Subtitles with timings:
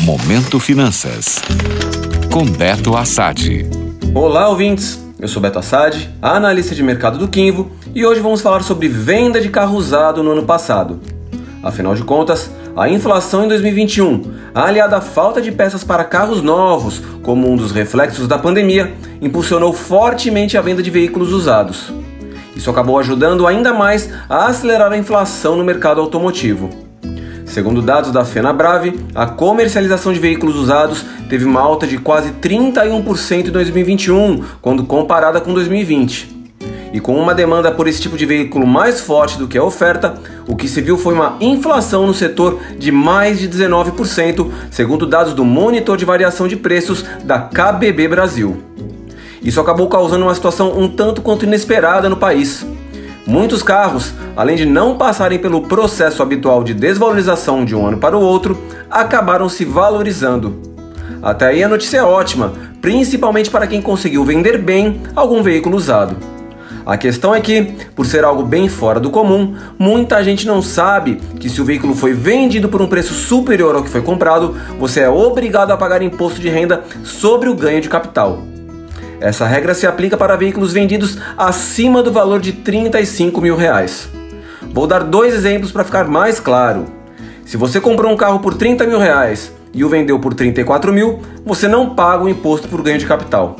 [0.00, 1.40] Momento Finanças.
[2.32, 3.64] Com Beto Assad.
[4.12, 5.00] Olá, ouvintes.
[5.20, 9.40] Eu sou Beto Assad, analista de mercado do Quinvo, e hoje vamos falar sobre venda
[9.40, 11.00] de carro usado no ano passado.
[11.62, 17.00] Afinal de contas, a inflação em 2021, aliada à falta de peças para carros novos,
[17.22, 18.92] como um dos reflexos da pandemia,
[19.22, 21.92] impulsionou fortemente a venda de veículos usados.
[22.56, 26.83] Isso acabou ajudando ainda mais a acelerar a inflação no mercado automotivo.
[27.54, 33.46] Segundo dados da FenaBrave, a comercialização de veículos usados teve uma alta de quase 31%
[33.46, 36.34] em 2021, quando comparada com 2020.
[36.92, 40.14] E com uma demanda por esse tipo de veículo mais forte do que a oferta,
[40.48, 45.32] o que se viu foi uma inflação no setor de mais de 19%, segundo dados
[45.32, 48.64] do Monitor de Variação de Preços da KBB Brasil.
[49.40, 52.66] Isso acabou causando uma situação um tanto quanto inesperada no país.
[53.26, 58.16] Muitos carros, além de não passarem pelo processo habitual de desvalorização de um ano para
[58.16, 58.58] o outro,
[58.90, 60.60] acabaram se valorizando.
[61.22, 66.16] Até aí a notícia é ótima, principalmente para quem conseguiu vender bem algum veículo usado.
[66.84, 67.62] A questão é que,
[67.96, 71.94] por ser algo bem fora do comum, muita gente não sabe que se o veículo
[71.94, 76.02] foi vendido por um preço superior ao que foi comprado, você é obrigado a pagar
[76.02, 78.53] imposto de renda sobre o ganho de capital.
[79.20, 84.08] Essa regra se aplica para veículos vendidos acima do valor de 35 mil reais.
[84.72, 86.86] Vou dar dois exemplos para ficar mais claro.
[87.44, 91.20] Se você comprou um carro por 30 mil reais e o vendeu por 34 mil,
[91.44, 93.56] você não paga o imposto por ganho de capital.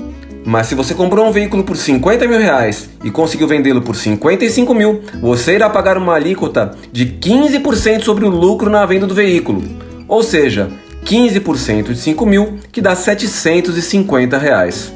[0.47, 4.75] Mas se você comprou um veículo por 50 mil reais e conseguiu vendê-lo por 55
[4.75, 9.63] mil, você irá pagar uma alíquota de 15% sobre o lucro na venda do veículo.
[10.07, 10.69] Ou seja,
[11.05, 14.93] 15% de 5 mil, que dá 750 reais.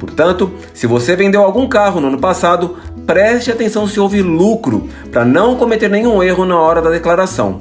[0.00, 5.26] Portanto, se você vendeu algum carro no ano passado, preste atenção se houve lucro, para
[5.26, 7.58] não cometer nenhum erro na hora da declaração.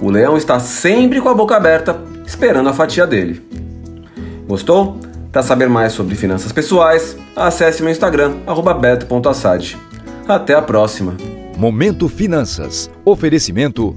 [0.00, 3.42] O leão está sempre com a boca aberta, esperando a fatia dele.
[4.46, 4.98] Gostou?
[5.32, 8.34] Para saber mais sobre finanças pessoais, acesse meu Instagram,
[8.80, 9.76] beto.assad.
[10.28, 11.16] Até a próxima!
[11.56, 12.90] Momento Finanças.
[13.04, 13.96] Oferecimento